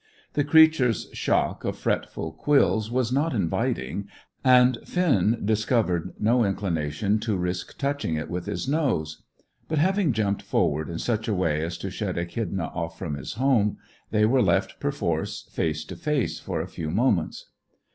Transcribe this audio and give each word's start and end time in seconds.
The 0.33 0.43
creature's 0.43 1.09
shock 1.13 1.63
of 1.63 1.77
fretful 1.77 2.31
quills 2.31 2.89
was 2.89 3.11
not 3.11 3.35
inviting, 3.35 4.07
and 4.43 4.79
Finn 4.83 5.39
discovered 5.45 6.15
no 6.19 6.43
inclination 6.43 7.19
to 7.19 7.37
risk 7.37 7.77
touching 7.77 8.15
it 8.15 8.27
with 8.27 8.47
his 8.47 8.67
nose; 8.67 9.21
but, 9.67 9.77
having 9.77 10.11
jumped 10.11 10.41
forward 10.41 10.89
in 10.89 10.97
such 10.97 11.27
a 11.27 11.35
way 11.35 11.61
as 11.63 11.77
to 11.77 11.91
shut 11.91 12.17
Echidna 12.17 12.69
off 12.73 12.97
from 12.97 13.13
his 13.13 13.33
home, 13.33 13.77
they 14.09 14.25
were 14.25 14.41
left 14.41 14.79
perforce 14.79 15.47
face 15.51 15.85
to 15.85 15.95
face 15.95 16.39
for 16.39 16.61
a 16.61 16.67
few 16.67 16.89
moments. 16.89 17.51